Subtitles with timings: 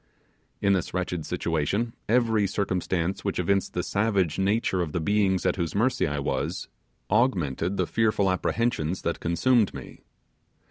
[0.61, 5.57] In this wretched situation, every circumstance which evinced the savage nature of the beings at
[5.57, 6.67] whose mercy I was,
[7.11, 9.99] augmented the fearful apprehensions that consumed me.